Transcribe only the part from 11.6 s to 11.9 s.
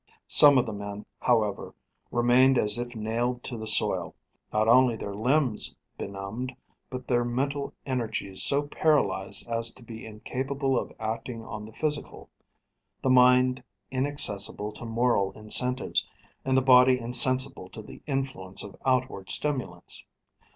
the